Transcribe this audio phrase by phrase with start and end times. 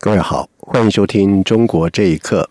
[0.00, 2.48] 各位好，欢迎收听《中国这一刻》。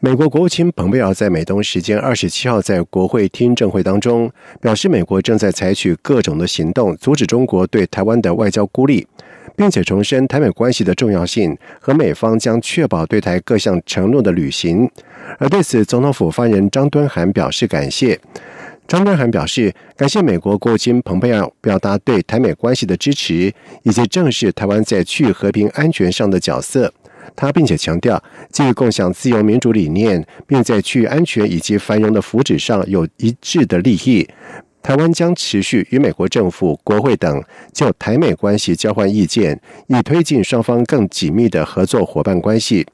[0.00, 9.06] 美国国务卿蓬佩奥在美东时间二十七号在国会听证会当中表示，美国正在采取各种的行动，阻止中国对台湾的外交孤立，
[9.56, 14.90] 并且重申台美关系的重要性和美方将确保对台各项承诺的履行。
[15.38, 18.20] 而对此，总统府发言人张敦涵表示感谢。
[18.90, 23.54] 张敦涵表示，感谢美国国务卿蓬佩奥表达对台美关系的支持，
[23.84, 26.92] 以及正视台湾在区域和平安全上的角色。
[27.36, 34.28] 他并且强调，基于共享自由民主理念，并在区域安全以及繁荣的福祉上有一致的利益，
[34.82, 42.84] 台湾将持续与美国政府、国会等就台美关系交换意见，以推进双方更紧密的合作伙伴关系。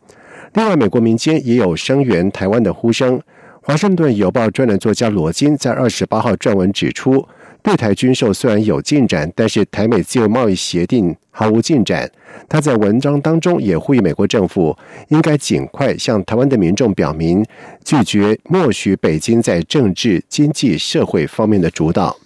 [0.52, 3.18] 另外，美国民间也有声援台湾的呼声。
[3.66, 7.26] 华盛顿邮报专栏作家罗金在二十八号撰文指出，
[7.64, 12.08] 对台军售虽然有进展，但是台美自由贸易协定毫无进展。
[12.48, 14.78] 他在文章当中也呼吁美国政府
[15.08, 17.44] 应该尽快向台湾的民众表明，
[17.84, 22.16] 拒绝默许北京在政治、经济、社会方面的主导。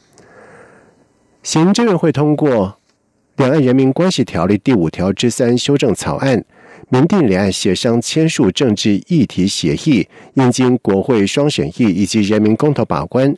[1.43, 2.67] 行政院会通过
[3.37, 6.45] 《两岸人民关系条例》第五条之三修正草案。
[6.93, 13.33] 民定两岸协商签署政治议题协议，应经国会双审议以及人民公投把关。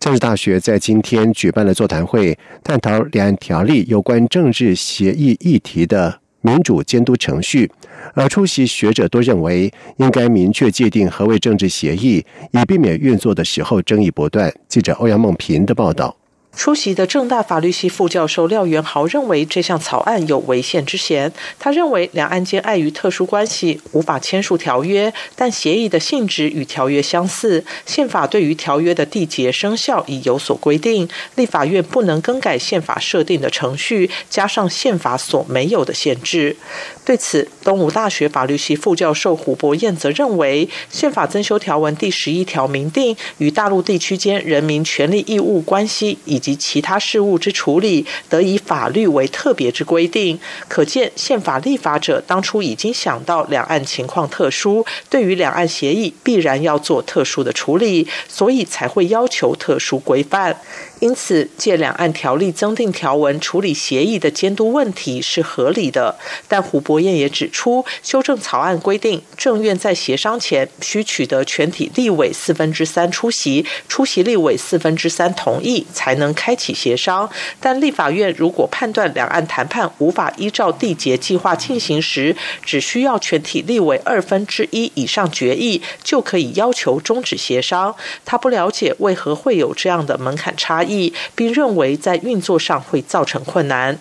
[0.00, 7.70] 政治大学在今天举办了座谈会，探讨两岸条例有关政治协议议题的民主监督程序。
[8.14, 14.50] 而出席学者都认为，应该明确界定何为政治协议，以避免运作的时候争议不断。
[14.66, 16.16] 记者欧阳梦平的报道。
[16.56, 21.32] 出席的正大法律系副教授廖元豪认为，这项草案有违宪之嫌。
[21.58, 27.64] 他认为，两岸间碍于特殊关系无法签署条约，但协议的性质与条约相似。
[27.84, 36.56] 宪法对于条约的缔结生效已有所规定，立法院不能更改宪法设定的程序，加上宪法所没有的限制。
[37.04, 50.38] 对此，东吴大学法律系副教授胡博彦则认为，宪法增修条文第十一条明定，与大陆地区间人民权利义务关系以及其他事务之处理，得以法律为特别之规定。
[50.68, 60.54] 可见，宪法立法者当初已经想到两岸情况特殊，对于两岸协议必然要做特殊的处理，所以才会要求特殊规范。
[61.04, 66.16] 因此，借两岸条例增订条文处理协议的监督问题是合理的。
[66.48, 77.28] 但胡博彦也指出，修正草案规定，政院在协商前需取得全体立委四分之三出席，出席立委四分之三同意，才能开启协商。
[77.60, 87.94] 但立法院如果判断两岸谈判无法依照缔结计划进行时，只需要全体立委二分之一以上决议，就可以要求终止协商。
[88.24, 90.93] 他不了解为何会有这样的门槛差异。
[91.34, 93.98] 并认为在运作上会造成困难。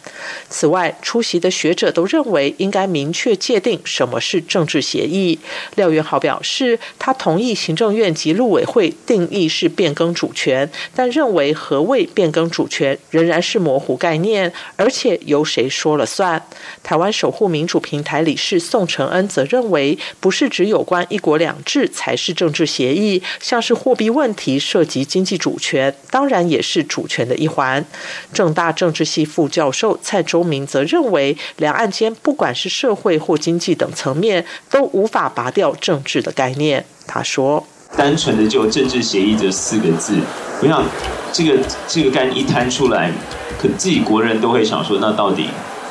[0.49, 5.39] 此外，出席的学者都认为应该明确界定什么是政治协议。
[5.75, 16.41] 廖元豪表示，他同意行政院及陆委会定义是变更主权，但认为何谓变更主权仍然是模糊概念，而且由谁说了算。
[16.83, 26.72] 台湾守护民主平台理事宋承恩则认为，不是只有关一国两制才是政治协议，像是货币问题涉及经济主权，当然也是。
[26.73, 27.85] 是主权的一环，
[28.33, 36.83] 正大政治系副教授蔡周明则认为，两岸间不管是社会或经济等层面，都无法拔掉政治的概念。
[37.05, 37.63] 他说
[37.95, 40.17] ：“单纯的就政治协议这四个字，
[40.61, 40.83] 我想
[41.31, 43.11] 这个这个概念一摊出来，
[43.59, 45.49] 可自己国人都会想说，那到底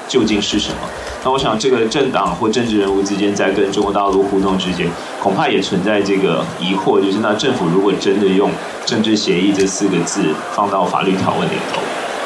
[0.09, 0.77] 究竟是什么？
[1.25, 4.89] 那我想，这个政党或政治人物之间在跟中国大陆互动之间，
[5.23, 8.51] 恐怕也存在这个疑惑，就是那政府如果真的用
[8.85, 11.81] 政治协议这四个字放到法律条文里头，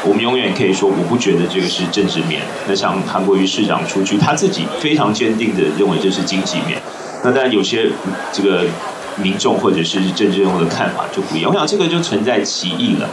[0.08, 2.40] 我们永远可以说，我不觉得这个是政治面。
[2.66, 6.80] 那像韩国瑜市长出去，他自己非常坚定的认为这是经济面。
[7.22, 7.90] 那当然有些
[8.32, 8.64] 这个
[9.16, 11.50] 民众或者是政治人物的看法就不一样。
[11.50, 13.06] 我想这个就存在歧义了。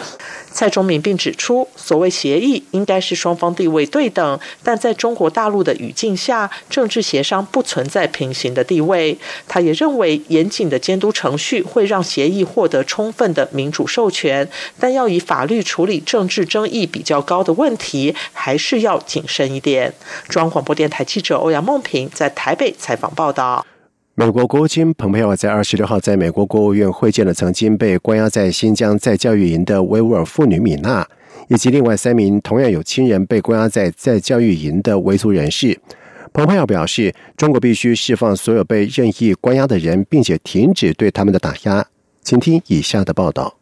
[0.53, 9.17] 蔡中明并指出，所谓协议应该是双方地位对等，但在中国大陆的语境下，政治协商不存在平行的地位。
[9.47, 14.47] 他也认为，严谨的监督程序会让协议获得充分的民主授权，
[14.79, 19.93] 但要以法律处理政治争议比较高的问题，还是要谨慎一点。
[20.29, 23.65] 中央广播电台记者欧阳梦平在台北采访报道。
[24.15, 31.03] 美国国务卿蓬佩奥在二十六号在美国国务院会见了曾经被关押在新疆在教育营的维吾尔妇女米娜，
[31.47, 35.79] 以及另外三名同样有亲人被关押在在教育营的维族人士。
[36.31, 41.83] 蓬佩奥表示，中国必须释放所有被任意关押的人，并且停止对他们的打压。
[42.21, 43.57] 请听以下的报道。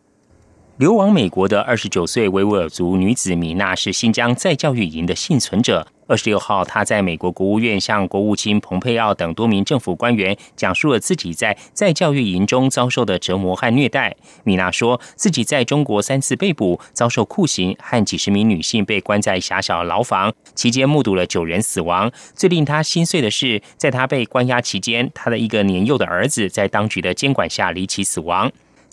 [0.82, 5.86] 流亡美国的二十九岁维吾尔族女子米娜是新疆在教育营的幸存者。
[6.08, 14.16] 二十六号，她在美国国务院向国务卿蓬佩奥等多名政府官员讲述了自己在在教育营中遭受的折磨和虐待。
[14.44, 22.12] 米娜说自己在中国三次被捕，遭受酷刑，和几十名女性被关在狭小牢房，期间目睹了九人死亡。
[22.34, 28.52] 最令她心碎的是，在她被关押期间，她的一个年幼的儿子在当局的监管下离奇死亡。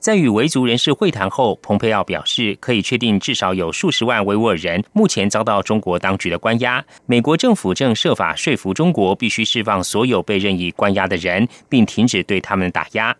[0.08, 6.82] 在与维族人士会谈后，蓬佩奥表示，可以确定至少有数十万维吾尔人目前遭到中国当局的关押。
[7.05, 13.14] 美国政府正设法说服中国必须释放所有被任意关押的人，并停止对他们打压。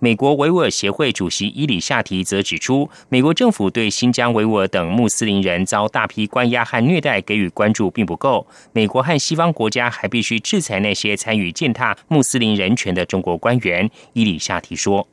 [0.00, 8.44] 美国维吾尔协会主席伊里夏提则指出，美国政府对新疆维吾尔等穆斯林人遭大批关押和虐待给予关注并不够。
[8.72, 13.88] 美国和西方国家还必须制裁那些参与践踏穆斯林人权的中国官员。
[14.14, 15.06] 伊里夏提说。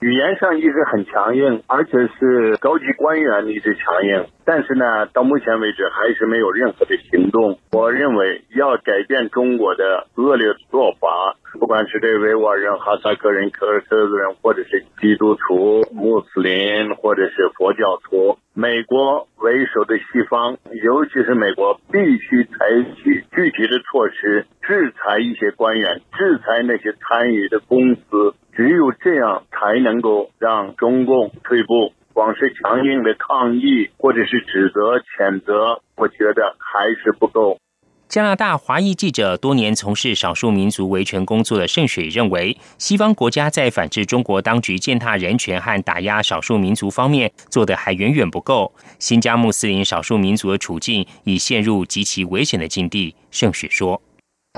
[0.00, 7.58] 语言上一直很强硬，而且是高级官员一直强硬，但是呢，到目前为止还是没有任何的行动。
[7.72, 22.58] 我认为要改变中国的恶劣做法，不管是对维吾尔人、哈萨克人、克尔克族人，或者是基督徒、穆斯林，或者是佛教徒，美国为首的西方，尤其是美国，必须采
[22.96, 28.34] 取具体的措施，制裁一些官员，制裁那些参与的公司。
[28.56, 31.92] 只有这样，才能够让中共退步。
[32.14, 37.58] 光是强硬的抗议或者是指责、谴责，我觉得还是不够。
[38.08, 48.72] 加拿大华裔记者、多年从事少数民族维权工作的盛水认为，西方国家在反制中国当局践踏人权和打压少数民族方面做的还远远不够。
[48.98, 53.14] 新疆穆斯林少数民族的处境已陷入极其危险的境地。
[53.30, 54.00] 盛水说。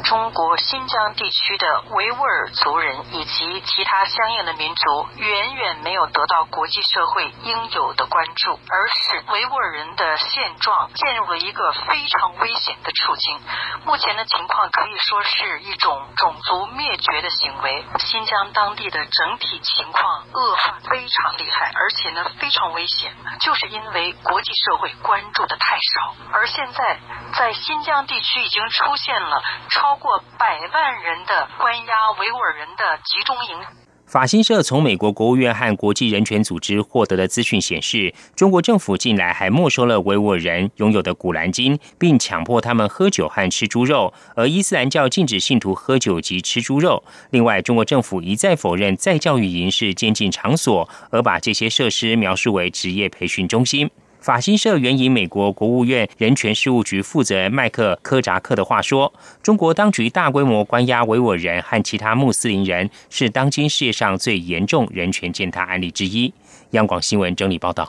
[0.05, 13.41] 中国新疆地区的维吾尔族人以及其他相应的民族，远远没有得到国际社会应有的关注，而使维吾尔人的现状陷入了一个非常危险的处境。
[13.85, 17.85] 目前的情况可以说是一种种族灭绝的行为。
[17.99, 26.15] 新疆当地的整体情况恶化非常厉害，而且呢非常危险，就是因为国际社会关注的太少。
[26.33, 26.99] 而现在
[27.35, 29.88] 在新疆地区已经出现了超。
[29.89, 33.67] 超过百万人的关押维吾尔人的集中营。
[34.05, 44.13] 法新社从美国国务院和国际人权组织获得的资讯显示，中国政府近来还没收了维吾尔人拥有的古兰经，并强迫他们喝酒和吃猪肉。
[44.37, 47.03] 而伊斯兰教禁止信徒喝酒及吃猪肉。
[47.31, 53.91] 另外，中国政府一再否认在教育营是监禁场所，而把这些设施描述为职业培训中心。
[54.21, 59.13] 法新社援引美国国务院人权事务局负责人麦克科扎克的话说
[59.43, 66.33] ：“中国当局大规模关押维吾尔人和其他穆斯林人，是当今世界上最严重人权践踏案例之一。”
[66.73, 67.89] 央广新闻整理报道。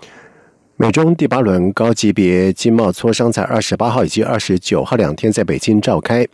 [0.78, 6.26] 美中第八轮高级别经贸磋商在二十八号以及二十九号两天在北京召开，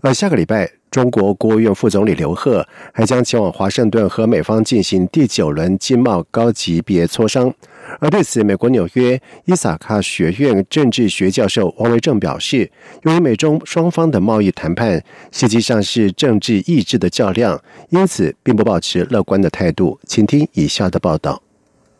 [0.00, 0.70] 而下个礼拜。
[0.90, 7.54] 中国国务院副总理刘鹤还将前往华盛顿和美方进行第九轮经贸高级别磋商。
[7.98, 12.70] 而对此，美国纽约伊萨卡学院政治学教授王维正表示，
[13.02, 19.98] 由于美中双方的贸易谈判实际上是政治意志的较量，因此并不保持乐观的态度。
[20.06, 21.42] 请听以下的报道。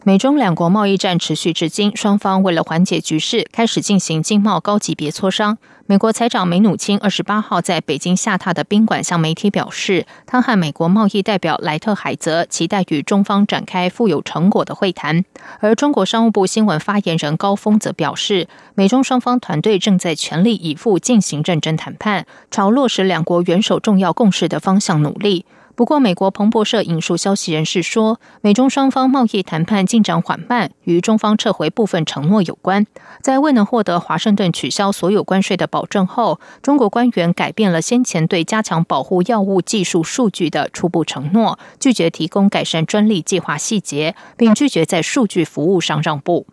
[0.02, 5.59] 美中两国贸易战持续至今，双方为了缓解局势，开始进行经贸高级别磋商。
[5.85, 15.23] 美国财长梅努钦二十八号在北京下榻的宾馆向媒体表示，他和美国贸易代表莱特海泽期待与中方展开富有成果的会谈。
[15.59, 25.45] 而中国商务部新闻发言人高峰则表示，美中双方团队正在全力以赴进行认真谈判，朝落实两国元首重要共识的方向努力。
[25.80, 32.87] 不过，美国彭博社引述消息人士说，美中双方贸易谈判进展缓慢，与中方撤回部分承诺有关。
[33.22, 46.46] 在未能获得华盛顿取消所有关税的保证后，中国官员改变了先前对加强保护药物技术数据的初步承诺，拒绝提供改善专利计划细节，并拒绝在数据服务上让步。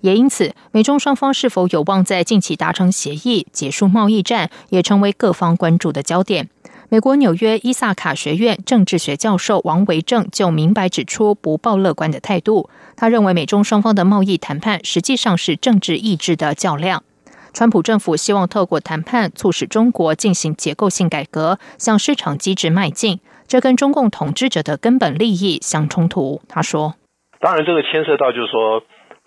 [0.00, 6.48] 也因此，美中双方是否有望在近期达成协议，结束贸易战，也成为各方关注的焦点。
[6.92, 12.68] 美国纽约伊萨卡学院政治学教授王维正就明白指出不抱乐观的态度。
[12.96, 17.04] 他认为，美中双方的贸易谈判实际上是政治意志的较量。
[17.52, 26.42] 川普政府希望透过谈判促使中国进行结构性改革，向市场机制迈进，这跟中共统治者的根本利益相冲突。
[26.48, 26.96] 他说
[27.38, 28.82] ：“当然，这个牵涉到就是说。”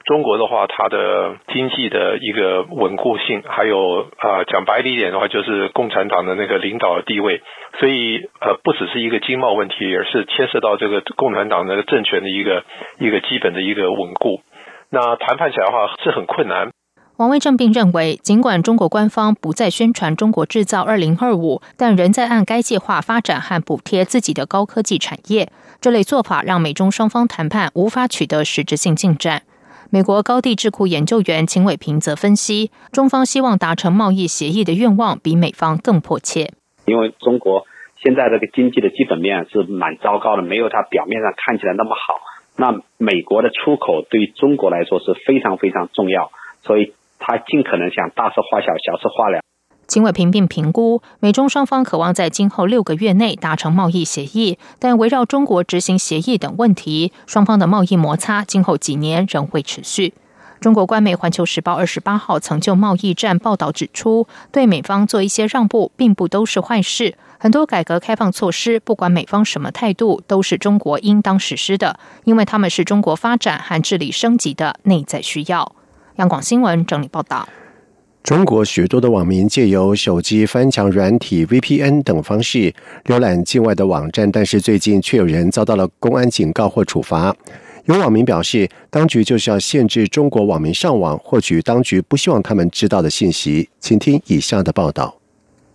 [0.06, 7.42] 中国的话，它的经济的一个稳固性，还有啊，讲白一点的话，就是共产党的那个领导地位。
[7.80, 12.64] 所以，呃，不只是一个经贸问题，而是牵涉到这个共产党的政权的一个
[13.00, 14.42] 一个基本的一个稳固。
[14.90, 16.72] 那谈判起来的话是很困难。
[17.16, 25.48] 王卫正并认为，尽管中国官方不再宣传“中国制造二零二五”，但仍在按该计划发展和补贴自己的高科技产业。
[25.80, 29.44] 这类做法让美中双方谈判无法取得实质性进展。
[29.94, 36.50] 美国高地智库研究员秦伟平则分析，中方希望达成贸易协议的愿望比美方更迫切。
[36.88, 37.68] 因为中国
[38.02, 42.16] 现在这个经济的基本面是蛮糟糕的，没有它表面上看起来那么好。
[42.58, 46.32] 那美国的出口对中国来说是非常非常重要，
[46.64, 49.42] 所以他尽可能想大事化小，小事化了。
[49.88, 60.14] 秦伟平并评估，美中双方渴望在今后六个月内达成贸易协议，但围绕中国执行协议等问题，双方的贸易摩擦今后几年仍会持续。
[60.62, 67.18] 中国官媒《环球时报》二十八号曾就贸易战报道指出，对美方做一些让步，并不都是坏事。
[67.38, 75.76] 很多改革开放措施，不管美方什么态度，都是中国应当实施的，因为他们是中国发展和治理升级的内在需要。
[76.16, 77.50] 央广新闻整理报道。
[78.24, 87.36] 中国许多的网民借由手机翻墙软体 VPN 等方式浏览境外的网站，但是最近却有人遭到了公安警告或处罚。
[87.84, 93.70] 有网民表示，当局就是要限制中国网民上网，获取当局不希望他们知道的信息。
[93.82, 95.20] 请听以下的报道：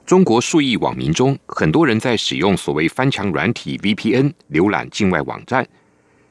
[0.07, 5.67] 中国数亿网民中，很多人在使用所谓翻墙软体 VPN 浏览境外网站。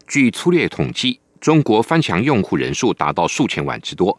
[0.07, 4.17] 据粗略统计，中国翻墙用户人数达到数千万之多。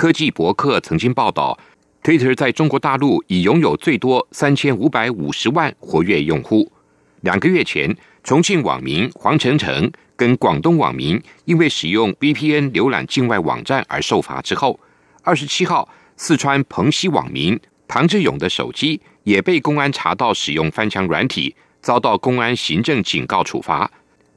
[0.00, 1.58] 科技博客曾经报道
[2.02, 6.72] ，Twitter 在中国大陆已拥有最多三千五百五十万活跃用户。
[7.20, 14.80] 两个月前，重庆网民黄晨晨跟广东网民因为使用 VPN 浏览境外网站而受罚之后，
[15.22, 23.90] 二十七号，四川蓬溪网民唐志勇的手机也被公安查到使用翻墙软体，遭到公安行政警告处罚。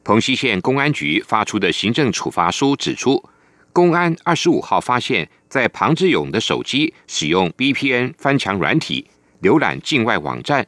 [0.03, 3.24] 蓬溪县公安局发出的行政处罚书指出，
[3.72, 5.29] 公安二十五号发现。
[5.54, 9.06] 在庞志勇的手机使用 VPN 翻墙软体
[9.44, 10.66] 浏览境外网站，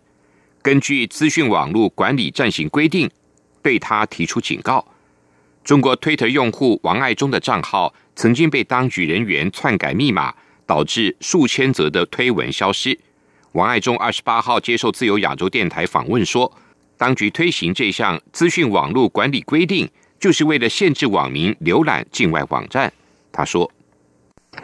[0.62, 3.10] 根据资讯网络管理暂行规定，
[3.63, 4.86] 对他提出警告。
[5.63, 10.32] 中国 Twitter 用户王爱忠的账号曾经被当局人员篡改密码，
[10.68, 12.96] 导致数千则的推文消失。
[13.54, 16.56] 王爱忠二十八号接受自由亚洲电台访问说，
[16.96, 19.89] 当局推行这项资讯网络管理规定，
[20.20, 22.94] 就是为了限制网民浏览境外网站。
[23.32, 23.72] 他说。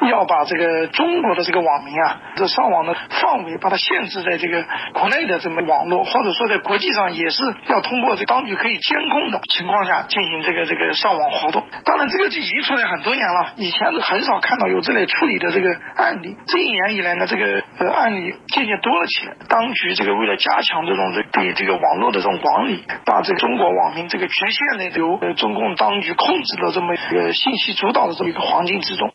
[0.07, 11.63] 要把这个中国的这个网民啊，这上网的范围把它限制在这个国内的这么网络，或者说在国际上也是要通过这当局可以监控的情况下进行这个这个上网活动。
[11.85, 16.35] 当然，这个已经出来很多年了，以前是很少看到有这类处理的这个案例。
[16.47, 19.35] 这一年以来呢，这个呃案例渐渐多了起来。
[19.47, 29.11] 当局这个为了加强这种对这个网络的这种管理，把这个中国网民这个局限在由中共当局控制的这么一个信息主导的这么一个环境之中。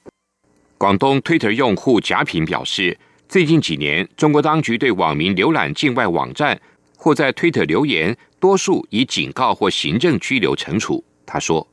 [0.78, 6.61] 广东 Twitter 用户贾平表示，最近几年，中国当局对网民浏览境外网站
[6.99, 11.02] 或在 Twitter 留言，多数以警告或行政拘留惩处。
[11.26, 11.66] 他说：“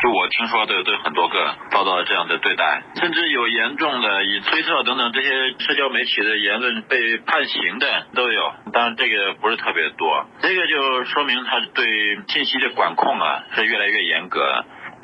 [0.00, 1.36] 就我听说的，都很多个
[1.70, 5.28] 遭到了这样的对待，甚至有严重的以推特等等这些
[5.58, 8.40] 社交媒体的言论被判刑的都有。
[8.72, 14.40] 当然，这个不是特别多，这个就说明他对信息的管控啊是越来越严格。”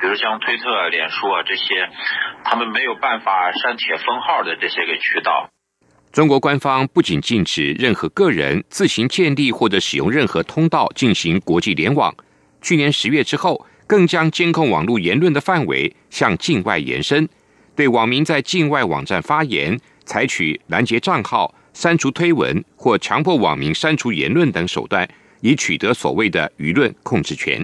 [0.01, 1.87] 比如像推特、脸书啊这些，
[2.43, 5.51] 他们没有办法删帖封号的这些个渠道。
[6.11, 12.13] 中国官方不仅禁止任何个人自行建立或者使用任何通道进行国际联网，
[12.61, 17.29] 去年十月之后，更将监控网络言论的范围向境外延伸，
[17.75, 25.07] 对网民在境外网站发言，采取拦截账号、删除推文或强迫网民删除言论等手段，
[25.41, 27.63] 以取得所谓的舆论控制权。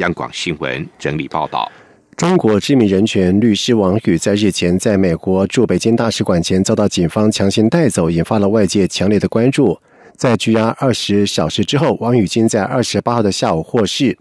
[0.00, 1.70] 央广新闻整理报道：
[2.16, 9.78] 中国知名人权律师王宇在日前在美国驻北京大使馆前遭到警方强行带走，引发了外界强烈的关注。
[10.16, 14.16] 在拘押二十小时之后，王宇今在二十八号的下午获释。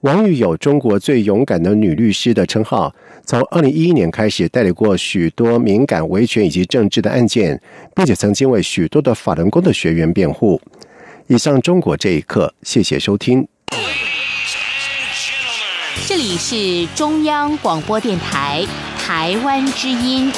[0.00, 2.92] 王宇有“中国最勇敢的女律师”的称号，
[3.24, 7.60] 从二零一一年开始代理过许多敏感维权以及政治的案件，
[7.94, 10.60] 并且曾经为许多的法轮功的学员辩护。
[11.28, 13.46] 以上中国这一刻，谢谢收听。
[16.06, 18.66] 这里是中央广播电台
[18.98, 20.32] 台湾之音。